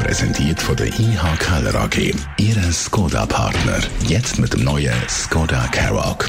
[0.00, 2.14] Präsentiert von der IH Keller AG.
[2.38, 3.80] Ihre Skoda-Partner.
[4.08, 6.26] Jetzt mit dem neuen Skoda Karoq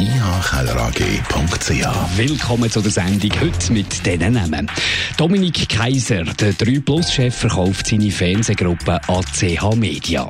[0.00, 2.16] ihkellerag.ch.
[2.16, 4.70] Willkommen zu der Sendung heute mit diesen Namen.
[5.18, 10.28] Dominik Kaiser, der 3-Plus-Chef, verkauft seine Fernsehgruppe ACH Media.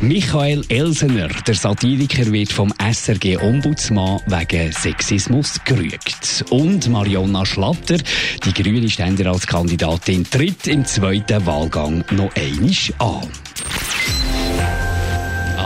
[0.00, 6.44] Michael Elsener, der Satiriker, wird vom SRG Ombudsmann wegen Sexismus gerügt.
[6.50, 7.96] Und Marionna Schlatter,
[8.44, 13.28] die grüne Ständeratskandidatin, tritt im zweiten Wahlgang noch einisch an.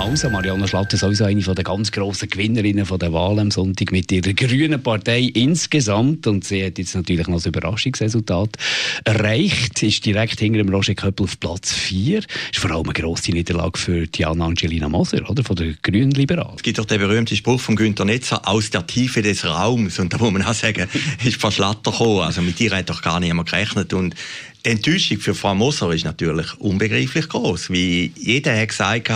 [0.04, 3.92] Also, Marianne Schlatter sowieso eine von der ganz grossen Gewinnerinnen von der Wahl am Sonntag
[3.92, 6.26] mit ihrer grünen Partei insgesamt.
[6.26, 8.56] Und sie hat jetzt natürlich noch das Überraschungsresultat
[9.04, 9.80] erreicht.
[9.80, 12.18] Ist direkt hinter dem Roger Köppel auf Platz 4.
[12.18, 15.44] Ist vor allem eine grosse Niederlage für Diana Angelina Moser, oder?
[15.44, 16.56] Von der Grünen Liberalen.
[16.56, 20.00] Es gibt doch den berühmten Spruch von Günter Netzer, aus der Tiefe des Raums.
[20.00, 20.88] Und da muss man auch sagen,
[21.24, 22.22] ist Frau Schlatter gekommen.
[22.22, 23.92] Also mit ihr hat doch gar niemand gerechnet.
[23.92, 24.16] Und
[24.66, 27.70] die Enttäuschung für Frau Moser ist natürlich unbegreiflich groß.
[27.70, 29.08] Wie jeder hat gesagt,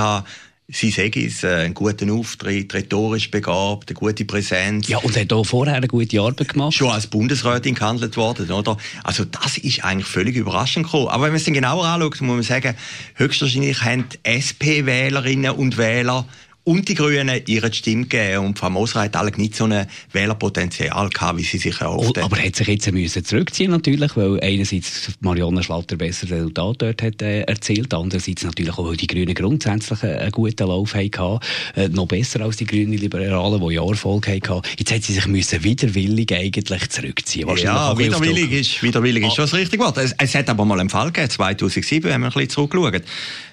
[0.68, 4.88] Sie sagen es, äh, einen guten Auftritt, rhetorisch begabt, eine gute Präsenz.
[4.88, 6.74] Ja, und hat auch vorher eine gute Arbeit gemacht.
[6.74, 8.76] Schon als Bundesrätin gehandelt worden, oder?
[9.04, 11.06] Also das ist eigentlich völlig überraschend gekommen.
[11.06, 12.74] Aber wenn man es dann genauer anschaut, muss man sagen,
[13.14, 16.26] höchstwahrscheinlich haben SP-Wählerinnen und Wähler
[16.66, 18.44] und die Grünen ihre Stimme gegeben.
[18.44, 22.22] Und Frau Moser hat alle nicht so ein Wählerpotenzial gehabt, wie sie sich erhofft oh,
[22.22, 27.22] Aber hat sich jetzt müssen zurückziehen natürlich, weil einerseits Marianne Schlatter besser Resultat dort hat
[27.22, 31.38] äh, erzielt, andererseits natürlich auch, weil die Grünen grundsätzlich einen guten Lauf hatten,
[31.76, 34.62] äh, noch besser als die Grünen Liberalen, die ja Erfolg hatten.
[34.76, 37.48] Jetzt hat sie sich müssen widerwillig eigentlich zurückziehen.
[37.58, 39.34] Ja, widerwillig ist, widerwillig ist ah.
[39.36, 39.98] schon das richtige Wort.
[39.98, 43.02] Es, es, hat aber mal einen Fall gegeben, 2007, wenn wir ein bisschen zurückschauen.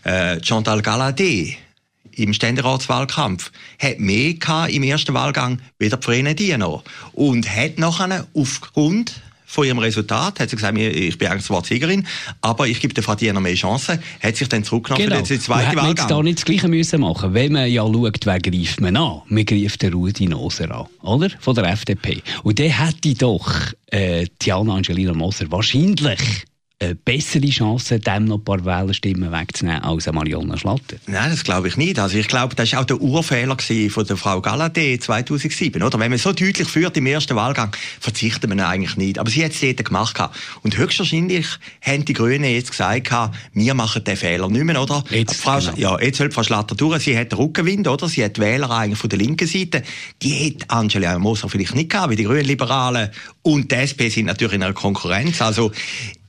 [0.03, 1.57] Äh, Chantal Galladay,
[2.15, 4.35] im Ständeratswahlkampf, hat mehr
[4.69, 6.83] im ersten Wahlgang wie der Frene Diener.
[7.13, 9.13] Und hat nachher aufgrund
[9.53, 12.07] von ihrem Resultat, hat sie gesagt, ich bin eigentlich zwar Siegerin,
[12.41, 15.23] aber ich gebe der Frau Diener mehr Chancen, hat sich dann zurückgenommen genau.
[15.23, 15.89] für den zweiten Wahlgang.
[15.89, 19.21] jetzt da nicht das Gleiche müssen machen wenn man ja schaut, wer greift man an.
[19.27, 21.29] Man greift den Rudi Noser an, oder?
[21.39, 22.23] Von der FDP.
[22.41, 23.47] Und der hätte doch
[23.91, 26.45] äh, Diana Angelina Moser wahrscheinlich
[27.05, 30.97] bessere Chance, dem noch ein paar Wählerstimmen wegzunehmen als Marionna Schlatter?
[31.07, 31.99] Nein, das glaube ich nicht.
[31.99, 33.57] Also ich glaube, das war auch der Urfehler
[33.89, 35.81] von der Frau Galladay 2007.
[35.81, 35.99] Oder?
[35.99, 39.19] Wenn man so deutlich führt im ersten Wahlgang, verzichtet man eigentlich nicht.
[39.19, 40.19] Aber sie hat es dort gemacht.
[40.61, 41.47] Und höchstwahrscheinlich
[41.81, 43.11] haben die Grünen jetzt gesagt,
[43.53, 44.81] wir machen den Fehler nicht mehr.
[44.81, 45.03] Oder?
[45.09, 45.73] Jetzt, Frau, genau.
[45.75, 47.03] ja, jetzt soll Frau Schlatter durch.
[47.03, 48.07] Sie hat den Rückenwind, oder?
[48.07, 49.83] Sie hat Wähler eigentlich von der linken Seite.
[50.21, 53.09] Die hat Angela Moser vielleicht nicht gehabt, weil die Grünen Liberalen
[53.41, 55.41] und die SP sind natürlich in einer Konkurrenz.
[55.41, 55.71] Also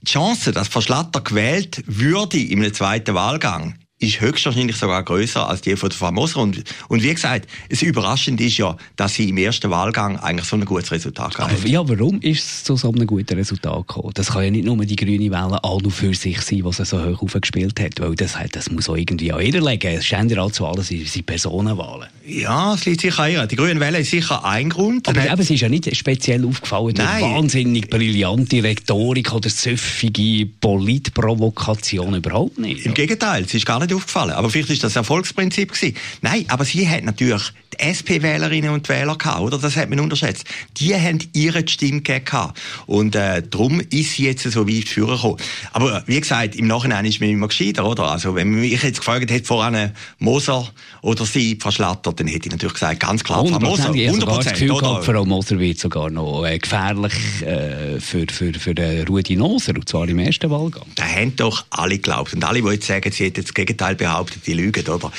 [0.04, 5.76] die Chance, dass Verschlatter gewählt würde im zweiten Wahlgang, ist höchstwahrscheinlich sogar größer als die
[5.76, 6.40] von der Frau Moser.
[6.40, 10.56] Und, und wie gesagt, es überraschend ist ja, dass sie im ersten Wahlgang eigentlich so
[10.56, 11.54] ein gutes Resultat haben.
[11.54, 14.12] Aber ja, warum ist es zu so einem guten Resultat gekommen?
[14.14, 16.84] Das kann ja nicht nur die grüne Welle auch nur für sich sein, was sie
[16.84, 20.02] so hoch aufgespielt hat, weil das, das muss auch irgendwie an ihr liegen.
[20.02, 22.08] Ständeratswahlen sind, sind Personenwahlen.
[22.26, 23.48] Ja, es liegt sicher an.
[23.48, 25.08] Die grüne Welle ist sicher ein Grund.
[25.08, 32.14] Aber eben, es ist ja nicht speziell aufgefallen durch wahnsinnig brillante Rhetorik oder süffige Politprovokation
[32.14, 32.86] überhaupt nicht.
[32.86, 34.32] Im Gegenteil, es ist gar nicht aufgefallen.
[34.32, 35.96] Aber vielleicht ist das Erfolgsprinzip gewesen.
[36.22, 39.58] Nein, aber sie hat natürlich die SP-Wählerinnen und Wähler gehabt, oder?
[39.58, 40.44] Das hat man unterschätzt.
[40.76, 42.60] Die haben ihre Stimme gehabt.
[42.86, 45.36] Und äh, darum ist sie jetzt so weit führen gekommen.
[45.72, 48.04] Aber wie gesagt, im Nachhinein ist man immer gescheiter, oder?
[48.04, 50.68] Also wenn man mich jetzt gefragt hätte, voran Moser
[51.02, 53.90] oder sie verschlattert, dann hätte ich natürlich gesagt, ganz klar, Frau Moser.
[53.92, 54.46] 100 Prozent.
[54.46, 59.06] Das Gefühl gehabt, Frau Moser wird sogar noch äh, gefährlich äh, für, für, für den
[59.06, 60.84] Rudi Noser, und zwar im ersten Wahlgang.
[60.94, 62.34] Da haben doch alle geglaubt.
[62.34, 65.10] Und alle, die jetzt sagen, sie hätte das Gegenteil behauptet, die lügen, oder?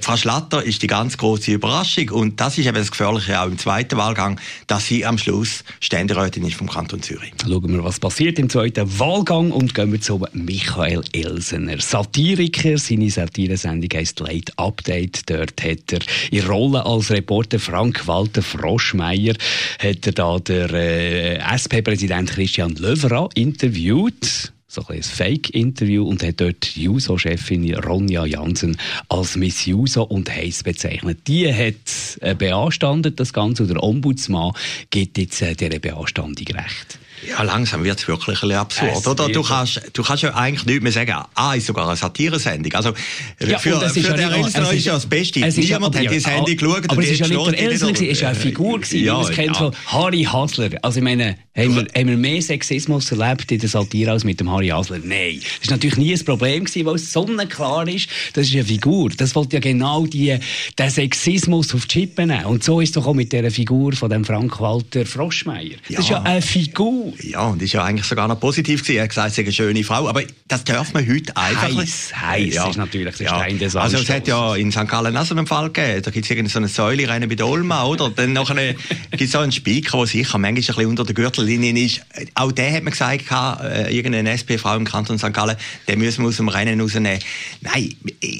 [0.00, 2.10] Frau Schlatter ist die ganz große Überraschung.
[2.10, 6.46] Und das ist eben das Gefährliche auch im zweiten Wahlgang, dass sie am Schluss Ständerätin
[6.46, 7.32] ist vom Kanton Zürich.
[7.42, 11.80] Schauen wir, was passiert im zweiten Wahlgang und gehen wir zu Michael Elsener.
[11.80, 15.28] Satiriker, seine Satiresendung heisst Late Update.
[15.28, 16.00] Dort hat er
[16.30, 19.34] in Rolle als Reporter Frank-Walter Froschmeier
[19.78, 26.76] hat er da der äh, SP-Präsident Christian Löwera interviewt so ein Fake-Interview und hat dort
[26.76, 28.76] Juso-Chefin Ronja Jansen
[29.08, 31.26] als Miss Juso und heiß bezeichnet.
[31.26, 34.52] Die hat äh, beanstandet das Ganze und der Ombudsmann
[34.90, 36.98] gibt jetzt äh, dieser Beanstandung recht.
[37.26, 39.28] Ja, langsam wird es wirklich ein bisschen absurd, oder?
[39.28, 42.72] Du kannst, du kannst ja eigentlich nicht mehr sagen, ah, ist sogar eine Satiresendung.
[42.74, 42.92] Also,
[43.40, 45.40] ja, für, für ja den Elsner ist ja das Beste.
[45.40, 46.90] Niemand hat die Sendung geschaut.
[46.90, 49.22] Aber es ist ja nicht der Elsner, es ist ja eine Figur gewesen, ja, wie
[49.22, 50.70] man es kennt, so Harry Hasler.
[50.82, 54.38] Also, ich meine, haben wir, haben wir mehr Sexismus erlebt in der Satire als mit
[54.38, 54.98] dem Harry Hasler?
[55.02, 55.40] Nein.
[55.60, 59.10] Das war natürlich nie ein Problem gewesen, weil es sonnenklar ist, das ist eine Figur.
[59.10, 60.38] Das wollte ja genau die,
[60.78, 62.44] den Sexismus auf die Chippen nehmen.
[62.46, 65.76] Und so ist es doch auch mit dieser Figur von dem Frank-Walter Froschmeier.
[65.88, 66.00] Das ja.
[66.00, 67.07] ist ja eine Figur.
[67.22, 68.96] Ja, und ist ja eigentlich sogar noch positiv gewesen.
[68.96, 70.08] Er hat gesagt, sie ist eine schöne Frau.
[70.08, 72.68] Aber das darf man heute einfach heiß, heiß ja.
[72.68, 73.36] ist natürlich der ja.
[73.36, 74.88] Stein des Also es hat ja in St.
[74.88, 76.02] Gallen auch so einen Fall gegeben.
[76.02, 78.10] Da gibt es irgendeine so eine Säule rein bei der Olma, oder?
[78.10, 78.74] Dann nachher
[79.10, 82.00] gibt es so einen Speaker, der sicher manchmal ein bisschen unter der Gürtellinie ist.
[82.34, 85.32] Auch der hat man gesagt, äh, irgendeine SP-Frau im Kanton St.
[85.32, 85.56] Gallen,
[85.86, 87.18] den müssen wir aus dem Rennen rausnehmen.
[87.60, 87.94] Nein,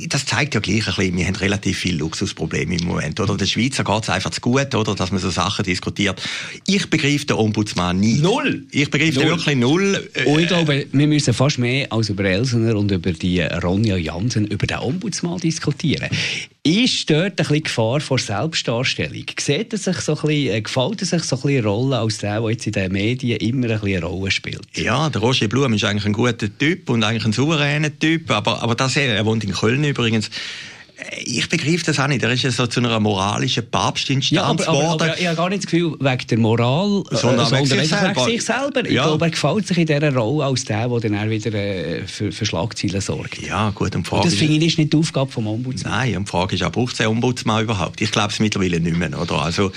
[0.09, 3.37] das zeigt ja gleich ein bisschen, wir haben relativ viele Luxusprobleme im Moment, oder?
[3.37, 4.95] Der Schweizer geht es einfach zu gut, oder?
[4.95, 6.21] Dass man so Sachen diskutiert.
[6.67, 8.19] Ich begreife den Ombudsmann nie.
[8.19, 8.58] Null!
[8.71, 9.29] Ich begreife null.
[9.29, 10.09] wirklich null.
[10.27, 14.47] Und ich glaube, wir müssen fast mehr als über Elsener und über die Ronja Jansen
[14.47, 16.09] über den Ombudsmann diskutieren.
[16.63, 19.25] Ist dort ein bisschen Gefahr vor Selbstdarstellung?
[19.41, 21.99] Sieht er sich so ein bisschen, äh, gefällt er sich so ein bisschen eine Rolle
[21.99, 24.77] als der, der jetzt in den Medien immer ein bisschen eine Rolle spielt?
[24.77, 28.63] Ja, der Roger Blum ist eigentlich ein guter Typ und eigentlich ein souveräner Typ, aber,
[28.63, 30.31] aber das, er wohnt in Köln übrigens,
[31.25, 32.23] ich begreife das auch nicht.
[32.23, 34.85] Er ist ja so zu einer moralischen Papstinstanz ja, aber, geworden.
[34.87, 37.67] Aber, aber, ich habe gar nicht das Gefühl, wegen der Moral, sondern, äh, sondern wegen,
[37.67, 38.27] sich selber.
[38.27, 38.85] Wegen sich selber.
[38.85, 42.33] Ich glaube, er gefällt sich in dieser Rolle als der, der dann wieder äh, für,
[42.33, 43.41] für Schlagzeilen sorgt.
[43.41, 43.95] Ja, gut.
[43.95, 45.93] Und, und das finde ich ist nicht die Aufgabe vom Ombudsmann.
[45.93, 48.01] Nein, und die Frage ist auch, braucht es einen Ombudsmann überhaupt?
[48.01, 49.09] Ich glaube es mittlerweile nicht mehr.
[49.21, 49.43] Oder?
[49.43, 49.73] Also,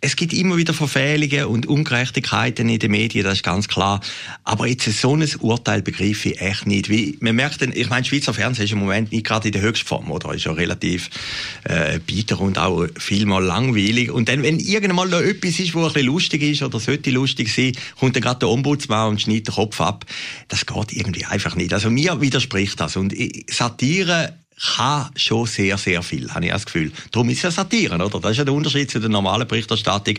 [0.00, 4.00] es gibt immer wieder Verfehlungen und Ungerechtigkeiten in den Medien, das ist ganz klar.
[4.44, 6.88] Aber jetzt so ein Urteil begreife ich echt nicht.
[6.88, 10.10] Wie, man merkt, ich meine, Schweizer Fernsehen ist im Moment nicht gerade in der Höchstform,
[10.10, 10.32] oder?
[10.34, 11.10] Ist ja relativ
[11.64, 14.10] äh, bitter und auch vielmal langweilig.
[14.10, 17.52] Und dann, wenn irgendwann noch etwas ist, wo ein bisschen lustig ist oder sollte lustig
[17.52, 20.04] sein, kommt dann gerade der Ombudsmann und schneidet den Kopf ab.
[20.48, 21.72] Das geht irgendwie einfach nicht.
[21.72, 22.96] Also mir widerspricht das.
[22.96, 23.14] Und
[23.48, 24.34] Satire
[24.76, 26.92] kann schon sehr, sehr viel, habe ich das Gefühl.
[27.10, 28.20] Darum ist es ja Satire, oder?
[28.20, 30.16] Das ist ja der Unterschied zu der normalen Berichterstattung.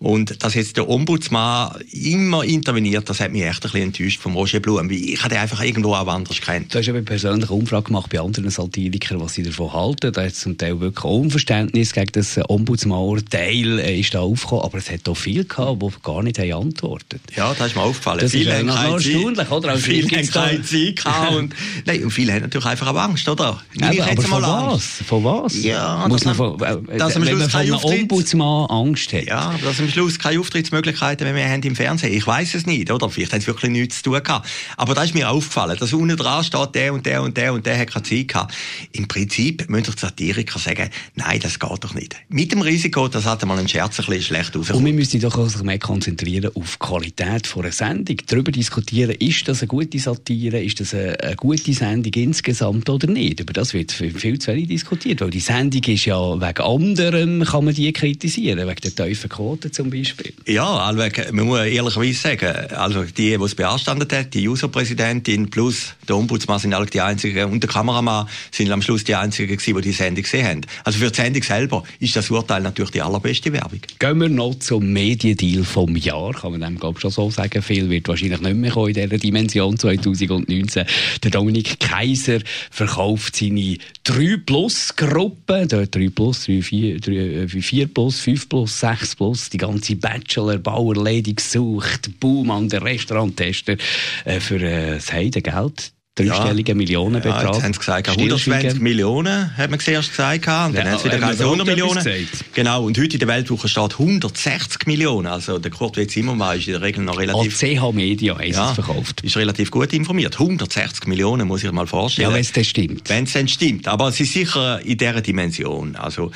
[0.00, 4.36] Und dass jetzt der Ombudsmann immer interveniert, das hat mich echt ein bisschen enttäuscht vom
[4.36, 4.88] Roger Blum.
[4.90, 6.72] Ich hatte einfach irgendwo auch anders kennt.
[6.72, 10.12] Du hast eine persönliche Umfrage gemacht bei anderen Satirikern, was sie davon halten.
[10.12, 14.64] Da hat zum Teil wirklich Unverständnis gegen das Ombudsmann-Urteil äh, ist da aufgekommen.
[14.64, 17.20] Aber es hat auch viele gehabt, die gar nicht haben antwortet.
[17.34, 18.20] Ja, das ist mir aufgefallen.
[18.20, 19.68] Das viele ist ja haben erstaunlich, oder?
[19.70, 21.34] Also viele haben keine Zeit gehabt.
[21.34, 21.54] und,
[21.86, 23.60] nein, und viele haben natürlich einfach auch Angst, oder?
[23.74, 25.02] Eben, aber von was?
[25.06, 25.62] Von was?
[25.62, 29.26] Ja, Muss man von, äh, dass wenn man von einem Ombudsmann Angst hat.
[29.26, 32.14] Ja, dass am Schluss keine Auftrittsmöglichkeiten mehr haben im Fernsehen.
[32.14, 33.10] Ich weiß es nicht, oder?
[33.10, 34.48] Vielleicht haben sie wirklich nichts zu tun gehabt.
[34.76, 37.66] Aber da ist mir aufgefallen, dass unten dran steht, der und der und der und
[37.66, 38.54] der hat keine Zeit gehabt.
[38.92, 42.16] Im Prinzip müssen die Satiriker sagen, nein, das geht doch nicht.
[42.28, 44.78] Mit dem Risiko, das hat mal ein Scherz ein bisschen schlecht rausgekommen.
[44.78, 48.16] Und wir müssen doch auch mehr konzentrieren auf die Qualität von einer Sendung.
[48.26, 53.06] Darüber diskutieren, ist das eine gute Satire, ist das eine, eine gute Sendung insgesamt oder
[53.06, 53.47] nicht?
[53.48, 57.64] Über das wird viel zu wenig diskutiert, weil die Sendung ist ja wegen anderem, kann
[57.64, 60.34] man die kritisieren, wegen der tiefen Quote zum Beispiel.
[60.46, 61.02] Ja, also,
[61.32, 66.58] man muss ehrlicherweise sagen, also die, die es beanstandet hat, die User-Präsidentin plus der Ombudsmann
[66.58, 69.92] sind alle die einzigen und der Kameramann sind am Schluss die einzigen gewesen, die die
[69.92, 70.60] Sendung gesehen haben.
[70.84, 73.80] Also für die Sendung selber ist das Urteil natürlich die allerbeste Werbung.
[73.98, 77.62] Gehen wir noch zum Mediendeal vom Jahr, kann man dem glaube ich schon so sagen.
[77.62, 80.84] Viel wird wahrscheinlich nicht mehr kommen in dieser Dimension 2019.
[81.22, 82.40] Der Dominik Kaiser
[82.70, 89.16] verkauft seine 3 Plus Gruppe, 3 Plus, 3, 4, 3, 4 Plus, 5 Plus, 6
[89.16, 93.76] Plus, die ganze Bachelor, Bauer, gesucht, Baumann, der Restauranttester,
[94.24, 96.74] äh, für äh, das Heidengeld dreistelligen ja.
[96.74, 97.42] Millionenbetrag.
[97.42, 100.98] Ja, jetzt haben sie gesagt, 120 Millionen, hat man zuerst gesagt, und dann ja, haben
[100.98, 102.28] sie wieder gesagt, 100 Millionen.
[102.54, 106.06] Genau, und heute in der Weltwoche steht 160 Millionen, also der Kurt W.
[106.06, 107.56] Zimmermann ist in der Regel noch relativ...
[107.56, 109.22] CH Media haben ja, es verkauft.
[109.22, 110.34] ist relativ gut informiert.
[110.34, 112.28] 160 Millionen, muss ich mal vorstellen.
[112.28, 113.08] Ja, wenn es denn stimmt.
[113.08, 116.30] Wenn es denn stimmt, aber es ist sicher in dieser Dimension, also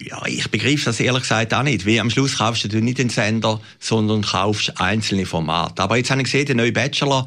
[0.00, 1.84] ja, ich begreife das ehrlich gesagt auch nicht.
[1.84, 5.82] Wie am Schluss kaufst du nicht den Sender, sondern kaufst einzelne Formate.
[5.82, 7.24] Aber jetzt habe ich gesehen, der neue Bachelor,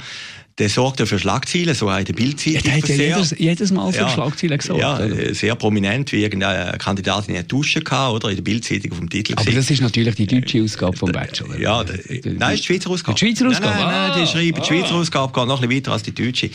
[0.62, 2.54] der sorgt ja für Schlagzeilen, so hat der Bildzeitung.
[2.54, 4.80] Ja, der hat ja jedes, jedes, Mal für ja, Schlagzeilen gesorgt.
[4.80, 5.34] Ja, oder?
[5.34, 8.30] sehr prominent, wie irgendeine Kandidatin in Dusche gehabt, oder?
[8.30, 9.34] In der Bildzeitung auf dem Titel.
[9.36, 11.60] Aber das ist natürlich die deutsche Ausgabe vom Bachelor.
[11.60, 11.98] Ja, der,
[12.34, 13.18] nein, ist die Schweizer Ausgabe.
[13.18, 13.76] Die Schweizer Ausgabe?
[13.76, 14.62] Nein, nein, nein die schreiben, ah.
[14.62, 16.52] die Schweizer Ausgabe geht noch ein bisschen weiter als die deutsche.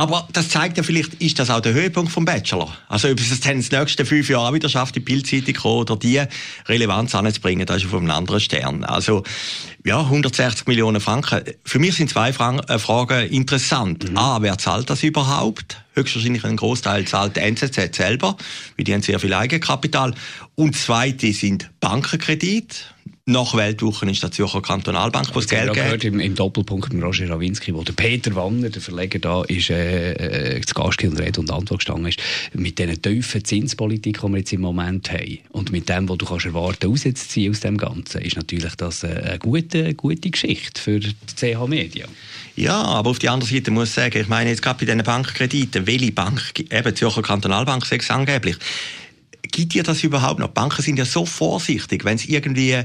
[0.00, 2.74] Aber das zeigt ja vielleicht, ist das auch der Höhepunkt vom Bachelor?
[2.88, 6.22] Also ob es dann das nächste fünf Jahre wieder schafft, die Bildzeitung oder die
[6.66, 8.84] Relevanz anzubringen, das ist auf einem anderen Stern.
[8.84, 9.24] Also
[9.84, 11.42] ja, 160 Millionen Franken.
[11.66, 14.08] Für mich sind zwei äh, Fragen interessant.
[14.08, 14.16] Mhm.
[14.16, 15.82] A, wer zahlt das überhaupt?
[15.92, 18.38] Höchstwahrscheinlich ein Großteil zahlt der NZZ selber,
[18.78, 20.14] weil die haben sehr viel Eigenkapital.
[20.54, 22.74] Und zweite sind Bankenkredite
[23.30, 25.76] nach Weltwochen ist der Zürcher Kantonalbank, wo es Geld gibt.
[25.76, 29.70] gehört im, im Doppelpunkt mit Roger Rawinski, wo der Peter Wanner, der Verleger da, ist
[29.70, 32.20] äh, äh, zu Gast und Rede und Antwort gestanden ist,
[32.52, 36.26] mit diesen tiefen Zinspolitik, die wir jetzt im Moment haben und mit dem, was du
[36.26, 41.14] kannst erwarten, rauszuziehen aus dem Ganzen, ist natürlich das eine gute, gute Geschichte für die
[41.36, 42.06] CH Media.
[42.56, 45.02] Ja, aber auf die andere Seite muss ich sagen, ich meine jetzt gerade bei diesen
[45.02, 48.56] Bankkrediten, welche Bank, eben Zürcher Kantonalbank, sechs angeblich,
[49.50, 50.48] gibt ihr das überhaupt noch?
[50.48, 52.76] Banken sind ja so vorsichtig, wenn sie irgendwie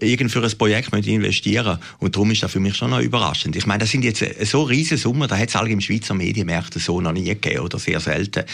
[0.00, 3.56] irgend für ein Projekt investieren Und darum ist das für mich schon noch überraschend.
[3.56, 7.00] Ich meine, das sind jetzt so riesige Summen, da hat es im Schweizer Medienmärkten so
[7.00, 8.44] noch nie gegeben oder sehr selten.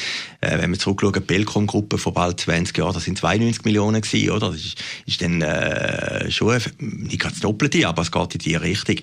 [0.41, 4.31] Äh, wenn wir zurückschauen, die Belcom-Gruppe vor bald 20 Jahren, das sind 92 Millionen gewesen,
[4.31, 4.51] oder?
[4.51, 8.55] Das ist, ist dann äh, schon nicht ganz das Doppelte, aber es geht in die
[8.57, 8.97] Richtung.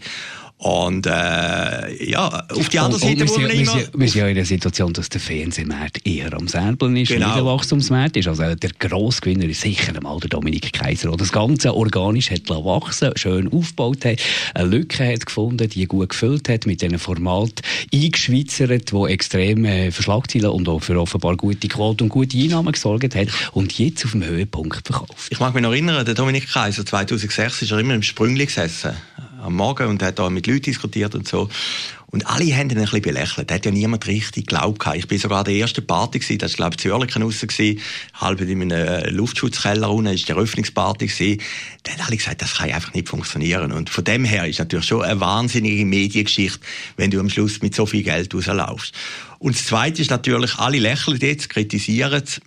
[0.58, 3.76] Und äh, ja, auf die andere Seite, wo wir, wir, immer...
[3.94, 7.28] Wir sind ja in der Situation, dass der Fernsehmarkt eher am Särbeln ist, genau.
[7.28, 8.28] nicht der Wachstumsmarkt ist.
[8.30, 13.12] Also der Grossgewinner ist sicher einmal der Dominik Kaiser, der das Ganze organisch hat wachsen
[13.16, 14.20] schön aufgebaut hat,
[14.54, 17.62] eine Lücke hat gefunden, die gut gefüllt hat, mit diesem Format
[17.94, 22.72] eingeschweizert, wo extrem äh, für Schlagzeilen und auch für offenbar gute Quote und gute Einnahmen
[22.72, 25.28] gesorgt hat und jetzt auf dem Höhepunkt verkauft.
[25.30, 28.92] Ich mag mich noch erinnern, der Dominik Kaiser 2006 ist er immer im Sprüngli gesessen
[29.46, 31.50] am Morgen und hat da mit Leuten diskutiert und so.
[32.08, 33.50] Und alle haben ihn ein bisschen belächelt.
[33.50, 34.86] Da hat ja niemand richtig geglaubt.
[34.96, 36.38] Ich bin sogar der erste Party gewesen.
[36.38, 37.82] Das war, glaube ich, Zürich raus gewesen.
[38.14, 41.42] Halb in einem äh, Luftschutzkeller unten ist die Eröffnungsparty gewesen.
[41.84, 43.72] Da haben alle gesagt, das kann einfach nicht funktionieren.
[43.72, 46.60] Und von dem her ist natürlich schon eine wahnsinnige Mediengeschichte,
[46.96, 48.94] wenn du am Schluss mit so viel Geld rauslaufst.
[49.40, 52.40] Und das Zweite ist natürlich, alle lächeln jetzt, kritisieren es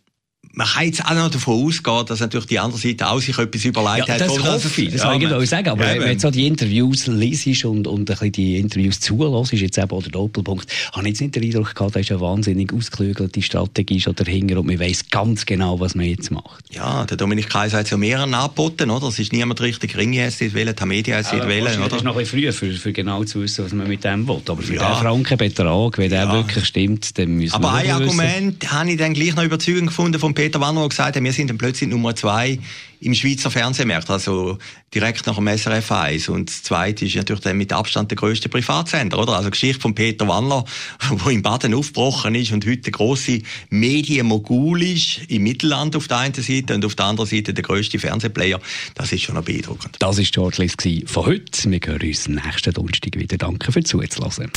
[0.59, 3.65] man kann jetzt auch noch davon ausgehen, dass natürlich die andere Seite auch sich etwas
[3.65, 4.23] überlegt ja, hat.
[4.23, 5.69] Das hoffe ich, das ja, ich auch sagen.
[5.69, 9.53] Aber ja, wenn du so die Interviews liest und, und ein bisschen die Interviews zulässt,
[9.53, 12.73] jetzt eben der Doppelpunkt, habe ich jetzt nicht den Eindruck gehabt, da ist eine wahnsinnig
[12.73, 16.65] ausgeklügelte Strategie schon dahinter und man weiss ganz genau, was man jetzt macht.
[16.73, 19.07] Ja, der Dominik Kaiser hat es ja mehreren angeboten, oder?
[19.07, 21.89] Es ist niemand richtig Ringe wählen, Tamedia ja, wählen, oder?
[21.89, 24.27] Das ist noch ein bisschen früh, für, für genau zu wissen, was man mit dem
[24.27, 24.43] will.
[24.49, 24.89] Aber für ja.
[24.89, 29.15] den Frankenbetrag, wenn der wirklich stimmt, dann müssen Aber wir ein Argument habe ich dann
[29.15, 32.15] gleich noch überzeugend gefunden von Peter Wanner, der gesagt hat, wir sind dann plötzlich Nummer
[32.15, 32.59] zwei
[33.01, 34.59] im Schweizer Fernsehmarkt, also
[34.95, 36.29] direkt nach dem SRF 1.
[36.29, 39.35] Und das zweite ist natürlich dann mit Abstand der grösste Privatsender, oder?
[39.35, 40.65] Also Geschichte von Peter Wanner,
[41.09, 46.19] wo in Baden aufgebrochen ist und heute der grosse Medienmogul ist, im Mittelland auf der
[46.19, 48.61] einen Seite und auf der anderen Seite der grösste Fernsehplayer.
[48.95, 49.97] Das ist schon noch beeindruckend.
[49.99, 51.71] Das war die Shortlist von heute.
[51.71, 53.37] Wir hören uns nächsten Donnerstag wieder.
[53.37, 54.51] Danke fürs Zuhören.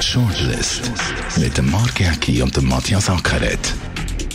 [0.00, 0.90] Shortlist
[1.36, 3.74] mit dem Mark Jäcki und dem Matthias Ackeret